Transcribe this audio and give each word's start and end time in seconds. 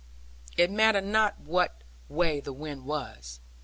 It 0.57 0.71
mattered 0.71 1.03
not 1.03 1.39
what 1.41 1.83
way 2.09 2.39
the 2.39 2.53
wind 2.53 2.85
was. 2.85 3.39